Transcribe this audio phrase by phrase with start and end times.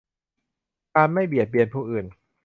[0.95, 2.05] การไม่เบียดเบียนผู้อื่น